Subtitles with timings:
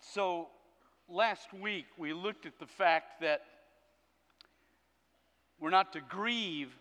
[0.00, 0.48] So,
[1.08, 3.42] last week we looked at the fact that
[5.60, 6.74] we're not to grieve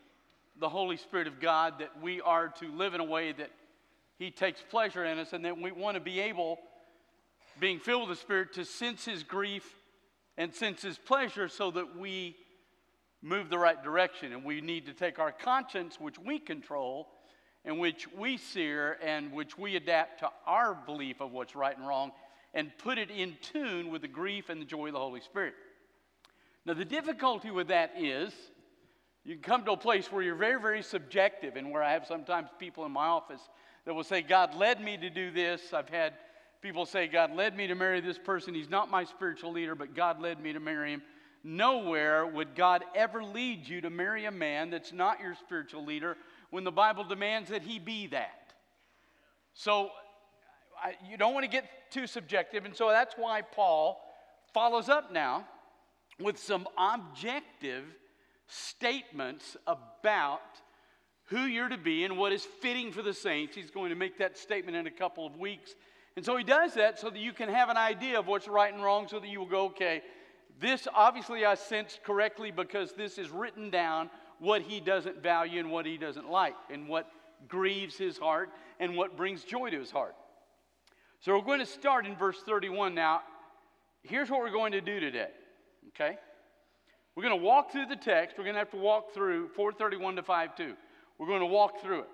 [0.57, 3.51] the Holy Spirit of God, that we are to live in a way that
[4.17, 6.59] He takes pleasure in us, and that we want to be able,
[7.59, 9.65] being filled with the Spirit, to sense His grief
[10.37, 12.37] and sense His pleasure so that we
[13.21, 14.31] move the right direction.
[14.31, 17.09] And we need to take our conscience, which we control,
[17.65, 21.85] and which we sear, and which we adapt to our belief of what's right and
[21.85, 22.13] wrong,
[22.53, 25.53] and put it in tune with the grief and the joy of the Holy Spirit.
[26.65, 28.33] Now, the difficulty with that is
[29.23, 32.05] you can come to a place where you're very, very subjective, and where I have
[32.05, 33.41] sometimes people in my office
[33.85, 35.73] that will say, God led me to do this.
[35.73, 36.13] I've had
[36.61, 38.53] people say, God led me to marry this person.
[38.53, 41.01] He's not my spiritual leader, but God led me to marry him.
[41.43, 46.17] Nowhere would God ever lead you to marry a man that's not your spiritual leader
[46.49, 48.53] when the Bible demands that he be that.
[49.53, 49.89] So
[50.83, 54.01] I, you don't want to get too subjective, and so that's why Paul
[54.53, 55.45] follows up now
[56.19, 57.83] with some objective
[58.47, 60.41] statements about
[61.25, 63.55] who you're to be and what is fitting for the saints.
[63.55, 65.75] He's going to make that statement in a couple of weeks.
[66.15, 68.73] And so he does that so that you can have an idea of what's right
[68.73, 70.01] and wrong, so that you will go, okay,
[70.59, 74.09] this obviously I sensed correctly because this is written down
[74.39, 77.09] what he doesn't value and what he doesn't like, and what
[77.47, 80.15] grieves his heart and what brings joy to his heart.
[81.21, 83.21] So we're going to start in verse 31 now.
[84.03, 85.27] Here's what we're going to do today,
[85.89, 86.17] okay?
[87.15, 88.37] We're going to walk through the text.
[88.37, 90.75] We're going to have to walk through 431 to 52.
[91.17, 92.09] We're going to walk through it.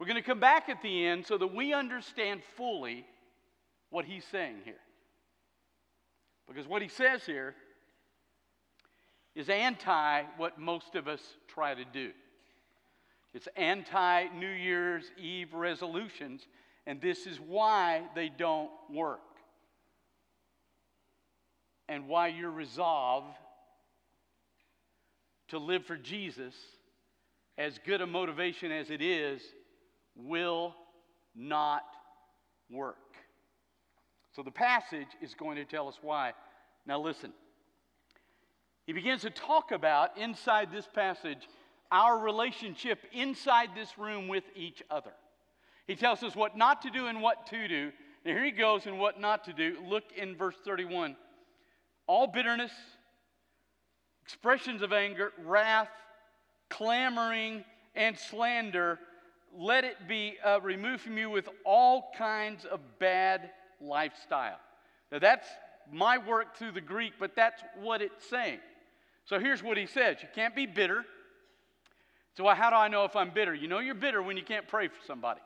[0.00, 3.06] We're going to come back at the end so that we understand fully
[3.90, 4.80] what he's saying here.
[6.48, 7.54] Because what he says here
[9.36, 12.10] is anti what most of us try to do.
[13.32, 16.48] It's anti New Year's Eve resolutions,
[16.86, 19.20] and this is why they don't work.
[21.88, 23.24] And why your resolve
[25.48, 26.54] to live for Jesus,
[27.58, 29.42] as good a motivation as it is,
[30.16, 30.74] will
[31.34, 31.82] not
[32.70, 32.96] work.
[34.34, 36.32] So the passage is going to tell us why.
[36.86, 37.32] Now, listen.
[38.86, 41.46] He begins to talk about inside this passage
[41.92, 45.12] our relationship inside this room with each other.
[45.86, 47.92] He tells us what not to do and what to do.
[48.24, 49.78] Now, here he goes and what not to do.
[49.86, 51.16] Look in verse 31.
[52.06, 52.72] All bitterness,
[54.22, 55.88] expressions of anger, wrath,
[56.68, 58.98] clamoring, and slander,
[59.56, 63.50] let it be uh, removed from you with all kinds of bad
[63.80, 64.58] lifestyle.
[65.10, 65.46] Now, that's
[65.92, 68.60] my work through the Greek, but that's what it's saying.
[69.24, 71.04] So here's what he says You can't be bitter.
[72.34, 73.54] So, how do I know if I'm bitter?
[73.54, 75.40] You know you're bitter when you can't pray for somebody.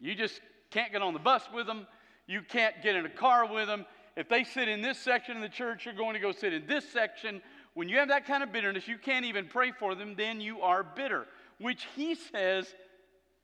[0.00, 1.86] You just can't get on the bus with them.
[2.26, 3.86] You can't get in a car with them.
[4.16, 6.66] If they sit in this section of the church, you're going to go sit in
[6.66, 7.40] this section.
[7.74, 10.60] When you have that kind of bitterness, you can't even pray for them, then you
[10.60, 11.26] are bitter.
[11.60, 12.66] Which he says,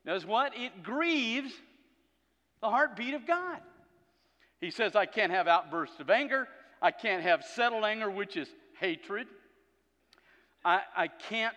[0.04, 0.56] does what?
[0.56, 1.52] It grieves
[2.60, 3.60] the heartbeat of God.
[4.60, 6.48] He says, I can't have outbursts of anger.
[6.82, 8.48] I can't have settled anger, which is
[8.80, 9.26] hatred.
[10.64, 11.54] I, I can't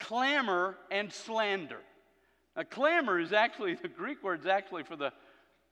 [0.00, 1.80] clamor and slander.
[2.56, 5.12] Now, clamor is actually, the Greek word is actually for the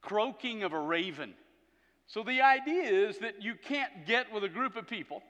[0.03, 1.35] croaking of a raven.
[2.07, 5.23] So the idea is that you can't get with a group of people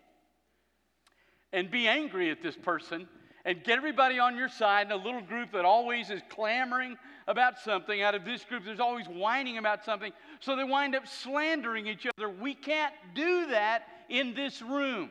[1.53, 3.07] and be angry at this person
[3.45, 6.97] and get everybody on your side in a little group that always is clamoring
[7.29, 8.03] about something.
[8.03, 10.13] Out of this group, there's always whining about something.
[10.41, 12.29] So they wind up slandering each other.
[12.29, 15.11] We can't do that in this room.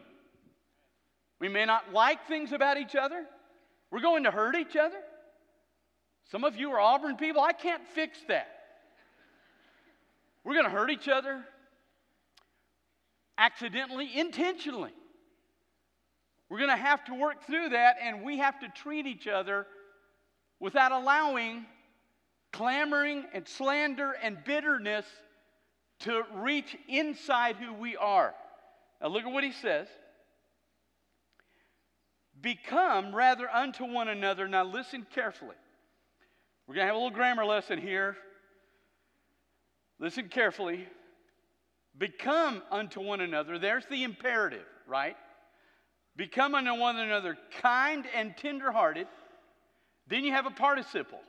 [1.39, 3.25] We may not like things about each other.
[3.91, 4.97] We're going to hurt each other.
[6.31, 7.41] Some of you are Auburn people.
[7.41, 8.47] I can't fix that.
[10.43, 11.43] We're going to hurt each other
[13.37, 14.91] accidentally, intentionally.
[16.49, 19.65] We're going to have to work through that, and we have to treat each other
[20.59, 21.65] without allowing
[22.51, 25.05] clamoring and slander and bitterness
[25.99, 28.33] to reach inside who we are.
[29.01, 29.87] Now, look at what he says.
[32.39, 34.47] Become rather unto one another.
[34.47, 35.55] Now, listen carefully.
[36.67, 38.15] We're going to have a little grammar lesson here.
[39.99, 40.87] Listen carefully.
[41.97, 43.59] Become unto one another.
[43.59, 45.15] There's the imperative, right?
[46.15, 49.07] Become unto one another kind and tenderhearted.
[50.07, 51.19] Then you have a participle.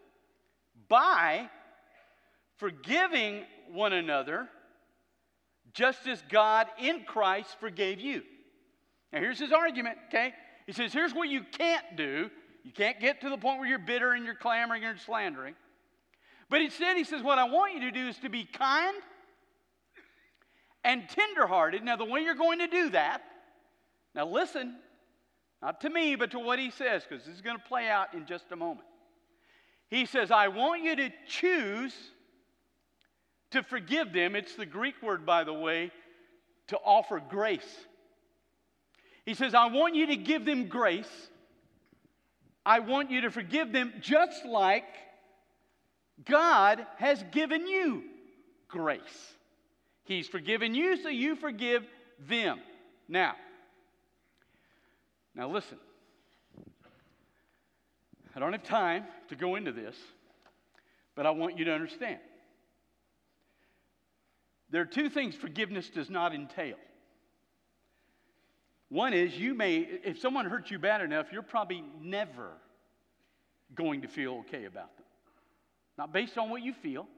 [0.88, 1.48] By
[2.56, 4.48] forgiving one another,
[5.72, 8.22] just as God in Christ forgave you.
[9.12, 10.32] Now, here's his argument, okay?
[10.66, 12.31] He says, here's what you can't do.
[12.64, 15.55] You can't get to the point where you're bitter and you're clamoring and slandering.
[16.49, 18.96] But instead, he says, What I want you to do is to be kind
[20.82, 21.82] and tenderhearted.
[21.82, 23.22] Now, the way you're going to do that,
[24.14, 24.76] now listen,
[25.62, 28.14] not to me, but to what he says, because this is going to play out
[28.14, 28.87] in just a moment.
[29.88, 31.94] He says, I want you to choose
[33.50, 34.34] to forgive them.
[34.34, 35.90] It's the Greek word, by the way,
[36.69, 37.76] to offer grace.
[39.25, 41.08] He says, I want you to give them grace.
[42.66, 44.84] I want you to forgive them just like
[46.25, 48.05] God has given you
[48.69, 49.34] grace.
[50.05, 51.84] He's forgiven you, so you forgive
[52.28, 52.61] them.
[53.08, 53.34] Now,
[55.34, 55.78] now listen.
[58.37, 59.96] I don't have time to go into this,
[61.14, 62.19] but I want you to understand.
[64.70, 66.76] There are two things forgiveness does not entail.
[68.94, 72.50] One is you may, if someone hurts you bad enough, you're probably never
[73.75, 75.05] going to feel okay about them.
[75.99, 77.08] Not based on what you feel,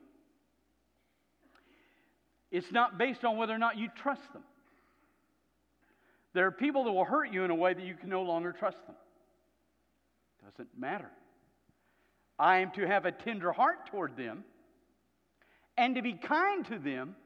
[2.50, 4.42] it's not based on whether or not you trust them.
[6.32, 8.52] There are people that will hurt you in a way that you can no longer
[8.52, 8.96] trust them.
[10.50, 11.10] Doesn't matter.
[12.38, 14.44] I am to have a tender heart toward them
[15.76, 17.16] and to be kind to them,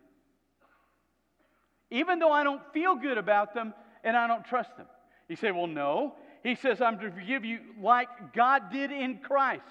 [1.93, 3.75] even though I don't feel good about them
[4.05, 4.87] and I don't trust them.
[5.29, 6.15] You say, well, no.
[6.43, 9.63] He says, I'm to forgive you like God did in Christ.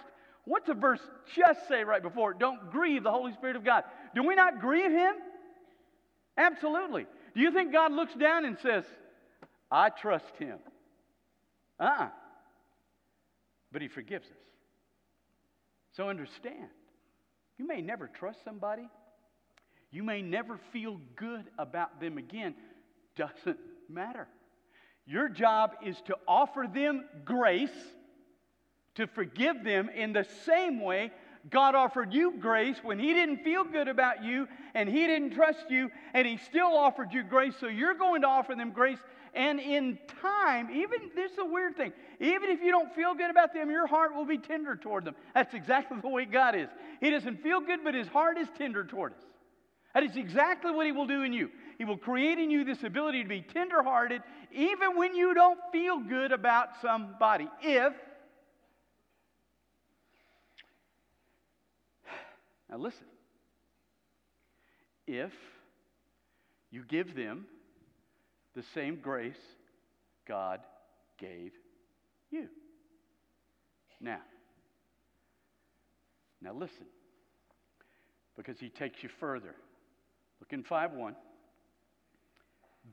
[0.45, 1.01] What's the verse
[1.35, 2.31] just say right before?
[2.31, 2.39] it?
[2.39, 3.83] Don't grieve the Holy Spirit of God.
[4.15, 5.15] Do we not grieve Him?
[6.37, 7.05] Absolutely.
[7.35, 8.83] Do you think God looks down and says,
[9.71, 10.57] I trust Him?
[11.79, 12.03] Uh uh-uh.
[12.03, 12.09] uh
[13.71, 14.37] But He forgives us.
[15.95, 16.69] So understand,
[17.57, 18.87] you may never trust somebody.
[19.91, 22.55] You may never feel good about them again.
[23.15, 23.57] Doesn't
[23.89, 24.27] matter.
[25.05, 27.69] Your job is to offer them grace,
[28.95, 31.11] to forgive them in the same way
[31.49, 35.69] God offered you grace when He didn't feel good about you and He didn't trust
[35.69, 37.53] you, and He still offered you grace.
[37.59, 38.99] So you're going to offer them grace.
[39.33, 43.29] And in time, even this is a weird thing, even if you don't feel good
[43.29, 45.15] about them, your heart will be tender toward them.
[45.33, 46.67] That's exactly the way God is.
[46.99, 49.23] He doesn't feel good, but His heart is tender toward us.
[49.93, 51.49] That is exactly what He will do in you.
[51.79, 54.21] He will create in you this ability to be tenderhearted
[54.51, 57.47] even when you don't feel good about somebody.
[57.61, 57.93] If,
[62.69, 63.05] now listen,
[65.07, 65.31] if
[66.69, 67.45] you give them
[68.57, 69.39] the same grace
[70.27, 70.59] God
[71.17, 71.53] gave
[72.29, 72.49] you.
[74.01, 74.19] Now,
[76.41, 76.87] now listen,
[78.35, 79.55] because he takes you further.
[80.41, 81.15] Look in 5 1.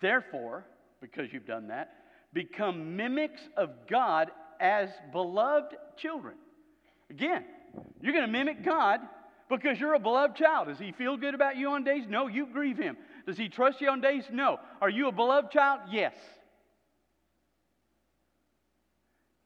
[0.01, 0.67] Therefore,
[1.01, 1.93] because you've done that,
[2.33, 4.31] become mimics of God
[4.61, 6.35] as beloved children.
[7.11, 7.45] Again,
[8.01, 9.01] you're going to mimic God
[9.49, 10.69] because you're a beloved child.
[10.69, 12.05] Does he feel good about you on days?
[12.09, 12.97] No, you grieve him.
[13.27, 14.25] Does he trust you on days?
[14.31, 14.59] No.
[14.81, 15.81] Are you a beloved child?
[15.91, 16.15] Yes.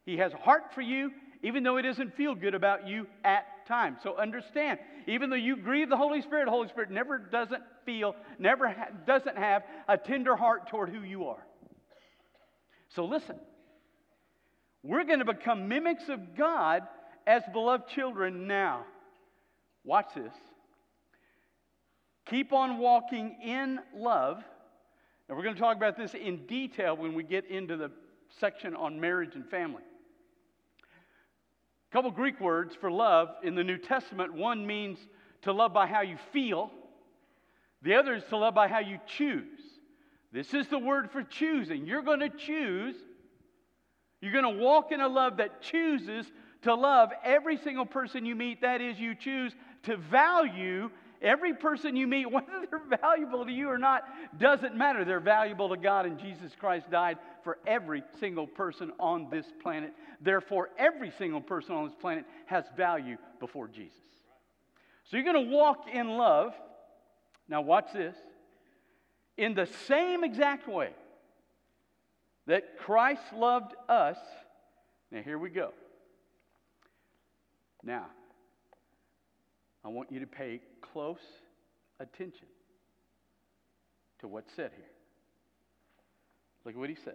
[0.07, 3.67] He has a heart for you, even though he doesn't feel good about you at
[3.67, 4.01] times.
[4.03, 8.15] So understand, even though you grieve the Holy Spirit, the Holy Spirit never doesn't feel,
[8.39, 11.47] never ha- doesn't have a tender heart toward who you are.
[12.89, 13.37] So listen,
[14.83, 16.83] we're going to become mimics of God
[17.27, 18.85] as beloved children now.
[19.85, 20.35] Watch this.
[22.27, 24.43] Keep on walking in love.
[25.29, 27.91] And we're going to talk about this in detail when we get into the
[28.41, 29.83] section on marriage and family.
[31.91, 34.33] Couple Greek words for love in the New Testament.
[34.33, 34.99] One means
[35.43, 36.71] to love by how you feel,
[37.83, 39.59] the other is to love by how you choose.
[40.33, 41.87] This is the word for choosing.
[41.87, 42.95] You're going to choose.
[44.21, 46.31] You're going to walk in a love that chooses
[46.63, 48.61] to love every single person you meet.
[48.61, 49.55] That is, you choose
[49.85, 54.05] to value every person you meet, whether they're valuable to you or not,
[54.39, 55.05] doesn't matter.
[55.05, 59.93] They're valuable to God, and Jesus Christ died for every single person on this planet.
[60.21, 63.97] Therefore, every single person on this planet has value before Jesus.
[65.05, 66.55] So you're going to walk in love.
[67.49, 68.17] Now, watch this.
[69.37, 70.91] In the same exact way
[72.47, 74.19] that Christ loved us.
[75.11, 75.73] Now, here we go.
[77.83, 78.07] Now,
[79.85, 80.61] I want you to pay
[80.93, 81.19] close
[81.99, 82.47] attention
[84.21, 84.85] to what's said here.
[86.65, 87.15] Look at what he says.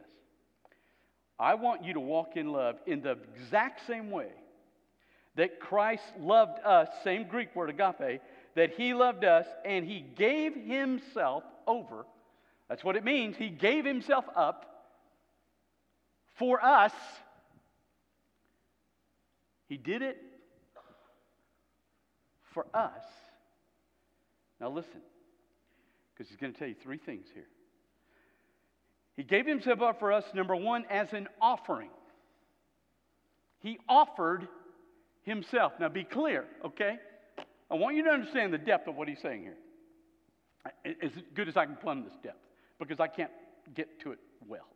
[1.38, 4.29] I want you to walk in love in the exact same way
[5.36, 8.22] that Christ loved us, same Greek word agape,
[8.55, 12.05] that he loved us and he gave himself over.
[12.70, 13.36] That's what it means.
[13.36, 14.65] He gave himself up
[16.36, 16.94] for us.
[19.67, 20.17] He did it
[22.53, 23.03] for us.
[24.59, 25.01] Now listen,
[26.13, 27.47] because he's going to tell you three things here.
[29.17, 31.89] He gave himself up for us, number one, as an offering.
[33.59, 34.47] He offered
[35.24, 35.74] himself.
[35.79, 36.97] Now be clear, okay?
[37.71, 39.57] I want you to understand the depth of what he's saying here.
[41.01, 42.39] As good as I can plumb this depth,
[42.79, 43.31] because I can't
[43.74, 44.67] get to it well.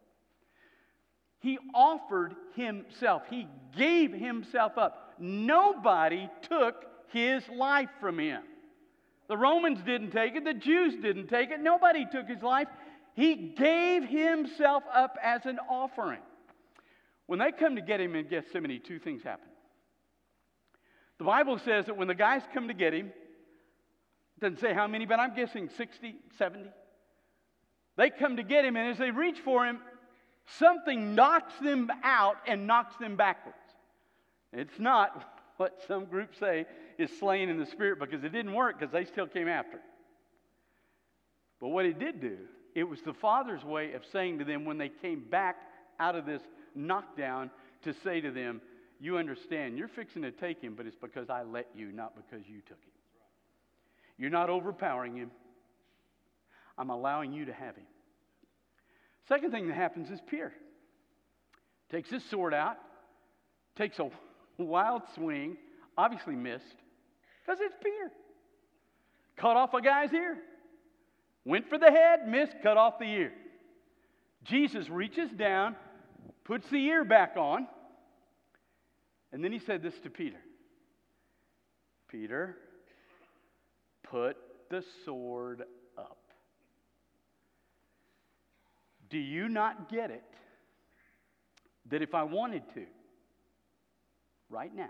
[1.40, 5.14] He offered himself, he gave himself up.
[5.20, 8.42] Nobody took his life from him.
[9.30, 12.68] The Romans didn't take it, the Jews didn't take it, nobody took his life.
[13.14, 16.22] He gave himself up as an offering.
[17.28, 19.48] When they come to get him in Gethsemane, two things happen.
[21.20, 24.88] The Bible says that when the guys come to get him, it doesn't say how
[24.88, 26.66] many, but I'm guessing 60, 70.
[27.98, 29.80] They come to get him, and as they reach for him,
[30.58, 33.58] something knocks them out and knocks them backwards.
[34.54, 36.66] It's not what some groups say
[36.98, 39.78] is slain in the spirit because it didn't work because they still came after.
[41.60, 42.38] But what it did do,
[42.76, 45.58] it was the Father's way of saying to them when they came back
[46.00, 46.42] out of this
[46.76, 47.52] knockdown
[47.84, 48.62] to say to them,
[49.02, 52.48] You understand, you're fixing to take him, but it's because I let you, not because
[52.48, 52.94] you took him.
[54.18, 55.30] You're not overpowering him.
[56.78, 57.86] I'm allowing you to have him.
[59.28, 60.54] Second thing that happens is Peter
[61.92, 62.78] takes his sword out,
[63.76, 64.10] takes a
[64.64, 65.58] wild swing,
[65.98, 66.76] obviously missed,
[67.46, 68.12] because it's Peter.
[69.38, 70.38] Cut off a guy's ear.
[71.46, 73.34] Went for the head, missed, cut off the ear.
[74.44, 75.76] Jesus reaches down,
[76.44, 77.68] puts the ear back on,
[79.32, 80.40] and then he said this to Peter
[82.10, 82.58] Peter,
[84.04, 84.36] put
[84.70, 85.64] the sword
[85.98, 86.18] up.
[89.10, 90.24] Do you not get it
[91.90, 92.86] that if I wanted to,
[94.50, 94.90] right now,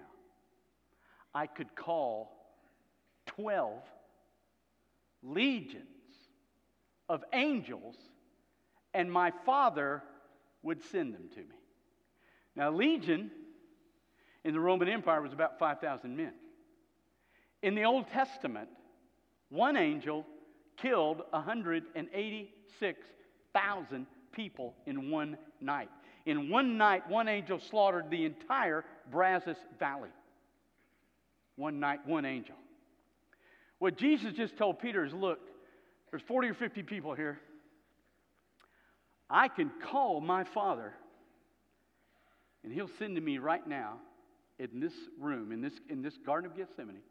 [1.34, 2.32] I could call
[3.28, 3.82] 12
[5.22, 5.86] legions
[7.08, 7.96] of angels
[8.94, 10.04] and my Father
[10.64, 11.56] would send them to me?
[12.56, 13.30] Now, legion
[14.44, 16.34] in the Roman Empire was about 5,000 men.
[17.62, 18.70] In the Old Testament,
[19.50, 20.26] one angel
[20.78, 25.90] killed 186,000 people in one night.
[26.30, 30.12] In one night, one angel slaughtered the entire Brazos Valley.
[31.56, 32.54] One night, one angel.
[33.80, 35.40] What Jesus just told Peter is look,
[36.12, 37.40] there's 40 or 50 people here.
[39.28, 40.94] I can call my Father,
[42.64, 43.96] and He'll send to me right now
[44.60, 47.02] in this room, in this, in this Garden of Gethsemane,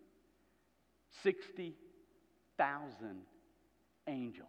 [1.24, 1.74] 60,000
[4.06, 4.46] angels.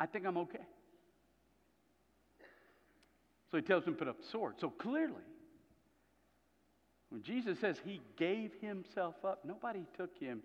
[0.00, 0.64] I think I'm okay.
[3.50, 4.54] So he tells him to put up the sword.
[4.60, 5.22] So clearly,
[7.10, 10.42] when Jesus says he gave himself up, nobody took him.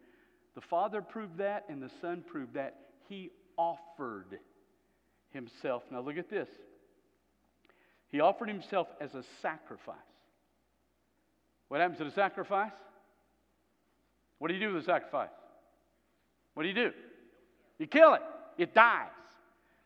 [0.53, 2.75] The Father proved that, and the Son proved that.
[3.09, 4.39] He offered
[5.31, 5.83] himself.
[5.91, 6.49] Now look at this.
[8.09, 9.95] He offered himself as a sacrifice.
[11.69, 12.71] What happens to the sacrifice?
[14.37, 15.29] What do you do with the sacrifice?
[16.53, 16.91] What do you do?
[17.79, 18.21] You kill it,
[18.57, 19.07] it dies.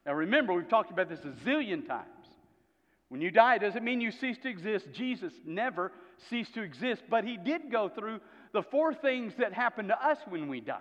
[0.05, 2.10] Now remember, we've talked about this a zillion times.
[3.09, 4.88] When you die, it doesn't mean you cease to exist.
[4.91, 5.91] Jesus never
[6.29, 8.19] ceased to exist, but he did go through
[8.51, 10.79] the four things that happened to us when we died.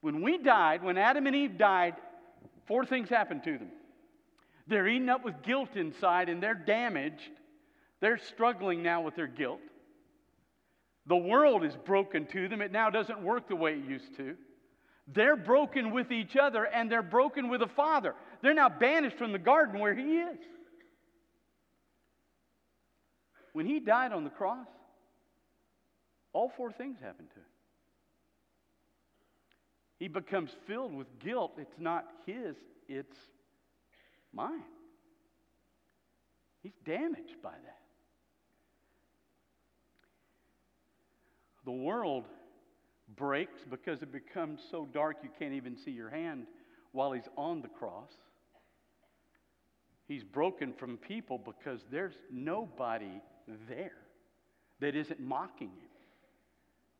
[0.00, 1.96] When we died, when Adam and Eve died,
[2.66, 3.70] four things happened to them.
[4.68, 7.30] They're eaten up with guilt inside and they're damaged.
[8.00, 9.60] They're struggling now with their guilt.
[11.06, 12.60] The world is broken to them.
[12.60, 14.36] It now doesn't work the way it used to.
[15.12, 18.14] They're broken with each other and they're broken with the Father.
[18.42, 20.38] They're now banished from the garden where He is.
[23.58, 24.68] When He died on the cross,
[26.32, 27.46] all four things happened to Him.
[29.98, 31.54] He becomes filled with guilt.
[31.58, 32.54] It's not His,
[32.88, 33.16] it's
[34.32, 34.62] mine.
[36.62, 37.80] He's damaged by that.
[41.64, 42.26] The world
[43.16, 46.46] breaks because it becomes so dark you can't even see your hand
[46.92, 48.12] while he's on the cross.
[50.06, 53.20] He's broken from people because there's nobody
[53.68, 53.92] there
[54.80, 55.88] that isn't mocking him.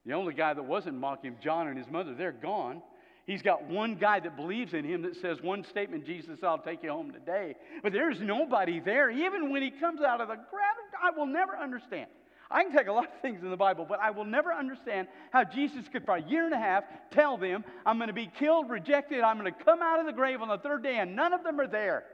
[0.07, 2.83] The only guy that wasn't mocking him, John and his mother, they're gone.
[3.27, 6.83] He's got one guy that believes in him that says one statement, Jesus, I'll take
[6.83, 7.57] you home today.
[7.83, 9.11] But there's nobody there.
[9.11, 12.07] Even when he comes out of the ground, I will never understand.
[12.51, 15.09] I can take a lot of things in the Bible, but I will never understand
[15.31, 18.31] how Jesus could, for a year and a half, tell them, I'm going to be
[18.39, 21.15] killed, rejected, I'm going to come out of the grave on the third day, and
[21.15, 22.05] none of them are there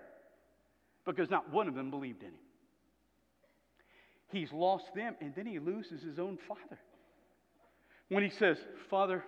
[1.07, 2.44] because not one of them believed in him.
[4.35, 6.79] He's lost them, and then he loses his own father.
[8.09, 8.59] When he says,
[8.91, 9.23] Father,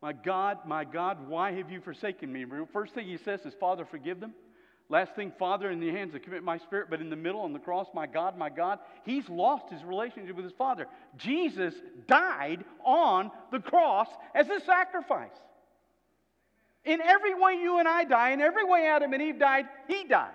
[0.00, 2.44] my God, my God, why have you forsaken me?
[2.72, 4.34] First thing he says is, Father, forgive them.
[4.88, 7.52] Last thing, Father, in the hands I commit my spirit, but in the middle on
[7.52, 10.86] the cross, my God, my God, he's lost his relationship with his Father.
[11.16, 11.74] Jesus
[12.06, 15.34] died on the cross as a sacrifice.
[16.84, 20.04] In every way you and I die, in every way Adam and Eve died, he
[20.04, 20.30] died.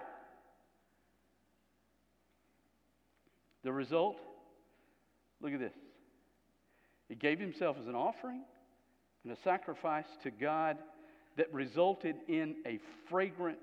[3.63, 4.20] The result,
[5.41, 5.74] look at this.
[7.10, 8.44] He gave himself as an offering
[9.24, 10.77] and a sacrifice to God
[11.38, 13.60] that resulted in a fragrant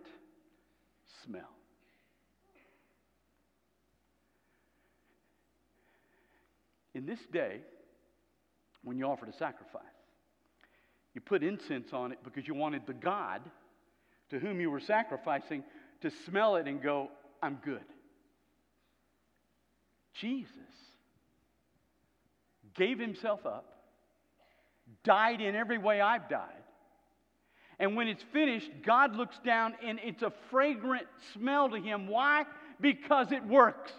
[1.25, 1.49] smell.
[6.95, 7.61] In this day,
[8.83, 9.83] when you offered a sacrifice,
[11.15, 13.43] you put incense on it because you wanted the God
[14.31, 15.65] to whom you were sacrificing
[16.01, 17.11] to smell it and go,
[17.43, 17.85] I'm good.
[20.21, 20.53] Jesus
[22.75, 23.65] gave himself up,
[25.05, 26.63] died in every way I've died.
[27.79, 32.09] And when it's finished, God looks down and it's a fragrant smell to him.
[32.09, 32.45] Why?
[32.81, 33.93] Because it works.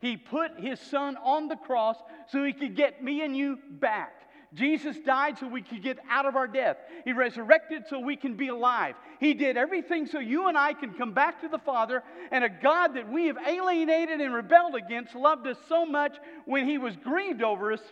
[0.00, 1.96] He put his son on the cross
[2.28, 4.23] so he could get me and you back.
[4.54, 6.76] Jesus died so we could get out of our death.
[7.04, 8.94] He resurrected so we can be alive.
[9.18, 12.02] He did everything so you and I can come back to the Father.
[12.30, 16.68] And a God that we have alienated and rebelled against loved us so much when
[16.68, 17.82] He was grieved over us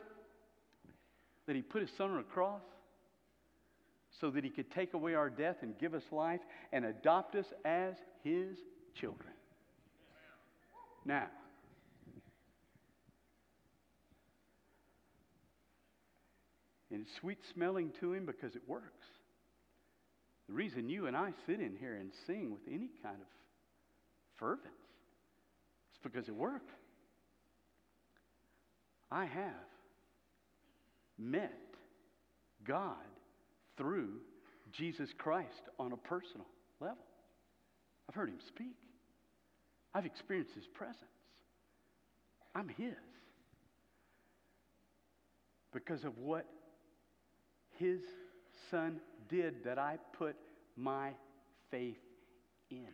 [1.47, 2.63] that He put His Son on a cross
[4.21, 6.41] so that He could take away our death and give us life
[6.73, 8.57] and adopt us as His
[8.95, 9.33] children.
[11.05, 11.27] Now,
[16.93, 19.07] And it's sweet smelling to him because it works.
[20.47, 23.27] The reason you and I sit in here and sing with any kind of
[24.39, 24.67] fervence
[25.93, 26.71] is because it worked.
[29.11, 29.69] I have
[31.19, 31.59] met
[32.67, 32.97] God
[33.77, 34.21] through
[34.73, 36.47] Jesus Christ on a personal
[36.81, 36.97] level.
[38.09, 38.77] I've heard him speak.
[39.95, 40.99] I've experienced his presence.
[42.55, 42.95] I'm his
[45.73, 46.47] because of what
[47.83, 48.01] his
[48.71, 50.37] son did that I put
[50.77, 51.11] my
[51.71, 51.99] faith
[52.71, 52.87] in.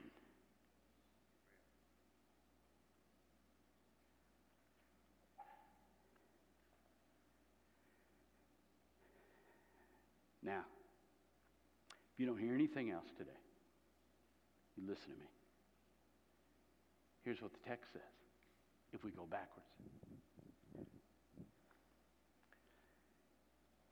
[10.42, 10.64] Now,
[12.14, 13.30] if you don't hear anything else today,
[14.76, 15.26] you listen to me.
[17.24, 18.00] Here's what the text says
[18.94, 19.68] if we go backwards.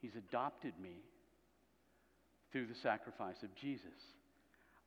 [0.01, 1.03] He's adopted me
[2.53, 4.15] through the sacrifice of Jesus.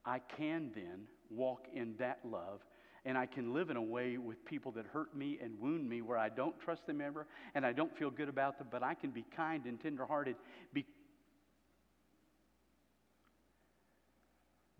[0.05, 2.61] I can then walk in that love
[3.05, 6.01] and I can live in a way with people that hurt me and wound me
[6.01, 8.93] where I don't trust them ever and I don't feel good about them, but I
[8.93, 10.35] can be kind and tenderhearted
[10.73, 10.85] be-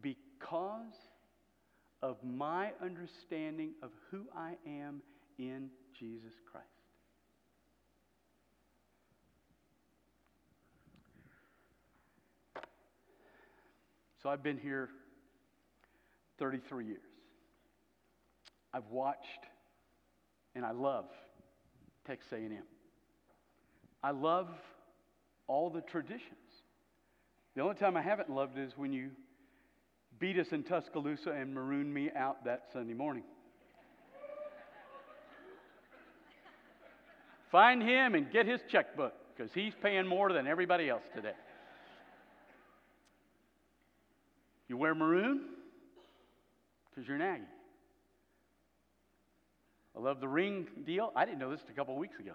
[0.02, 0.96] because
[2.02, 5.02] of my understanding of who I am
[5.38, 6.79] in Jesus Christ.
[14.22, 14.90] So I've been here
[16.40, 17.00] 33 years.
[18.74, 19.46] I've watched
[20.56, 21.06] and I love
[22.06, 22.64] Texas A&M.
[24.04, 24.48] I love
[25.48, 26.24] all the traditions.
[27.56, 29.12] The only time I haven't loved is when you
[30.20, 33.24] beat us in Tuscaloosa and marooned me out that Sunday morning.
[37.52, 41.34] Find him and get his checkbook because he's paying more than everybody else today.
[44.70, 45.42] You wear maroon
[46.90, 47.44] because you're an Aggie.
[49.98, 51.12] I love the ring deal.
[51.16, 52.34] I didn't know this a couple of weeks ago.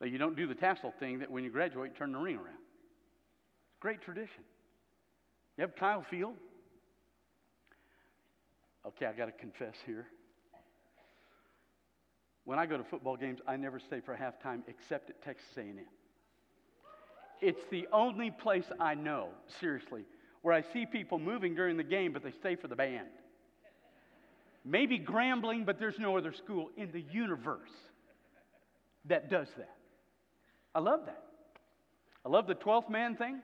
[0.00, 2.36] That you don't do the tassel thing that when you graduate, you turn the ring
[2.36, 2.48] around.
[2.48, 4.42] It's a Great tradition.
[5.56, 6.34] You have Kyle Field.
[8.86, 10.06] Okay, I got to confess here.
[12.44, 15.78] When I go to football games, I never stay for halftime except at Texas A&M.
[17.40, 19.28] It's the only place I know,
[19.60, 20.04] seriously,
[20.44, 23.08] where I see people moving during the game, but they stay for the band.
[24.62, 27.70] Maybe Grambling, but there's no other school in the universe
[29.06, 29.74] that does that.
[30.74, 31.24] I love that.
[32.26, 33.40] I love the 12th man thing.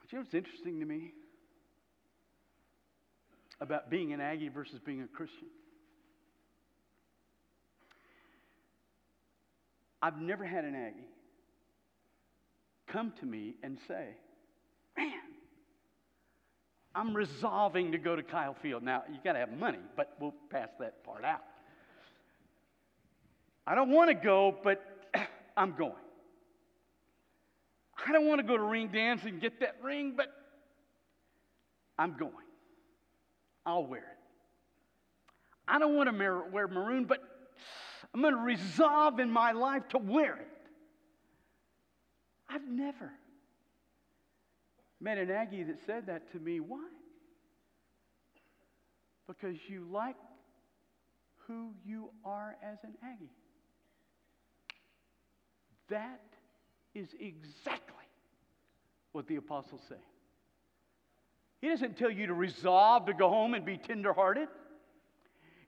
[0.00, 1.10] But you know what's interesting to me
[3.60, 5.48] about being an Aggie versus being a Christian?
[10.00, 11.08] I've never had an Aggie
[12.92, 14.08] come to me and say,
[14.96, 15.12] Man,
[16.94, 18.82] I'm resolving to go to Kyle Field.
[18.82, 21.42] Now, you got to have money, but we'll pass that part out.
[23.66, 24.84] I don't want to go, but
[25.56, 25.92] I'm going.
[28.06, 30.26] I don't want to go to ring dance and get that ring, but
[31.98, 32.32] I'm going.
[33.64, 34.04] I'll wear it.
[35.68, 37.18] I don't want to wear maroon, but
[38.12, 40.59] I'm going to resolve in my life to wear it.
[42.52, 43.12] I've never
[45.00, 46.58] met an Aggie that said that to me.
[46.60, 46.86] Why?
[49.26, 50.16] Because you like
[51.46, 53.30] who you are as an Aggie.
[55.88, 56.20] That
[56.94, 57.94] is exactly
[59.12, 59.96] what the apostles say.
[61.60, 64.48] He doesn't tell you to resolve to go home and be tenderhearted.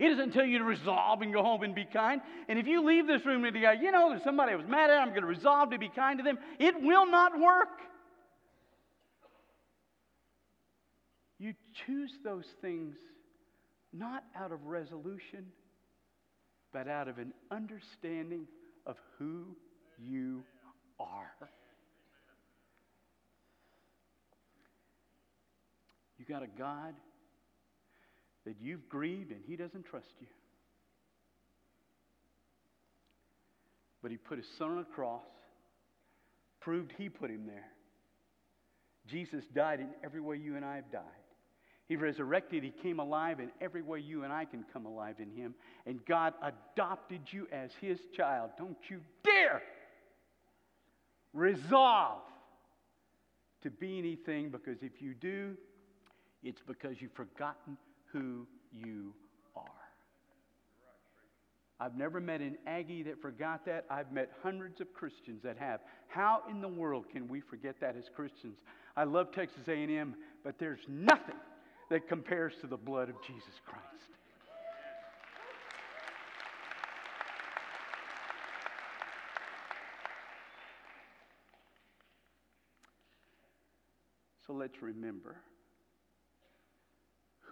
[0.02, 2.20] He doesn't tell you to resolve and go home and be kind.
[2.48, 4.66] And if you leave this room and you go, you know, there's somebody I was
[4.66, 7.68] mad at, I'm going to resolve to be kind to them, it will not work.
[11.38, 11.54] You
[11.86, 12.96] choose those things
[13.92, 15.46] not out of resolution,
[16.72, 18.48] but out of an understanding
[18.86, 19.44] of who
[20.04, 20.42] you
[20.98, 21.30] are.
[26.18, 26.94] You got a God
[28.44, 30.26] that you've grieved and he doesn't trust you.
[34.02, 35.22] But he put his son on a cross,
[36.60, 37.70] proved he put him there.
[39.06, 41.02] Jesus died in every way you and I have died.
[41.88, 45.30] He resurrected, he came alive in every way you and I can come alive in
[45.30, 45.54] him.
[45.86, 48.50] And God adopted you as his child.
[48.56, 49.62] Don't you dare
[51.32, 52.22] resolve
[53.62, 55.56] to be anything because if you do,
[56.42, 57.76] it's because you've forgotten
[58.12, 59.12] who you
[59.56, 59.64] are.
[61.80, 63.86] I've never met an Aggie that forgot that.
[63.90, 65.80] I've met hundreds of Christians that have.
[66.08, 68.58] How in the world can we forget that as Christians?
[68.96, 71.34] I love Texas A&M, but there's nothing
[71.90, 73.82] that compares to the blood of Jesus Christ.
[84.46, 85.36] So let's remember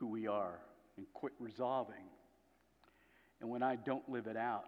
[0.00, 0.58] who we are
[0.96, 2.08] and quit resolving.
[3.40, 4.64] And when I don't live it out,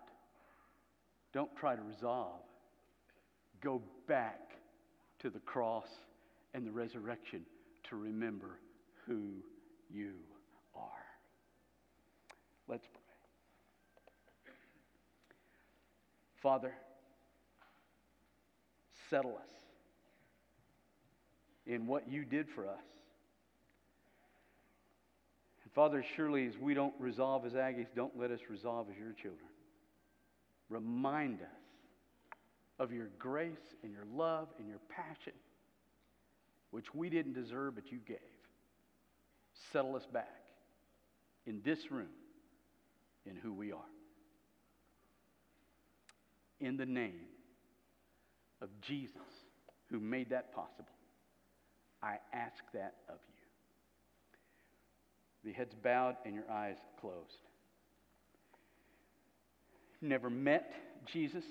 [1.32, 2.42] don't try to resolve.
[3.62, 4.52] Go back
[5.20, 5.88] to the cross
[6.52, 7.46] and the resurrection
[7.88, 8.58] to remember
[9.06, 9.32] who
[9.90, 10.12] you
[10.76, 10.82] are.
[12.68, 13.00] Let's pray.
[16.42, 16.74] Father,
[19.08, 19.62] settle us
[21.66, 22.91] in what you did for us.
[25.74, 29.48] Father, surely as we don't resolve as Aggies, don't let us resolve as your children.
[30.68, 31.48] Remind us
[32.78, 35.32] of your grace and your love and your passion,
[36.70, 38.18] which we didn't deserve, but you gave.
[39.72, 40.42] Settle us back
[41.46, 42.08] in this room
[43.24, 43.78] in who we are.
[46.60, 47.26] In the name
[48.60, 49.16] of Jesus,
[49.90, 50.84] who made that possible,
[52.02, 53.41] I ask that of you
[55.44, 57.42] the heads bowed and your eyes closed.
[60.00, 60.72] Never met
[61.12, 61.44] Jesus?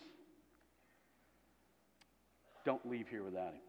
[2.66, 3.62] Don't leave here without him.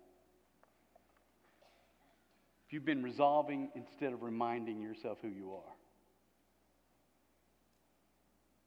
[2.67, 5.75] If you've been resolving instead of reminding yourself who you are,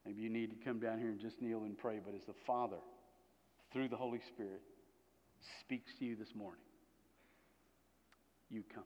[0.06, 2.00] maybe you need to come down here and just kneel and pray.
[2.04, 2.78] But as the Father,
[3.74, 4.62] through the Holy Spirit,
[5.62, 6.62] speaks to you this morning,
[8.50, 8.84] you come.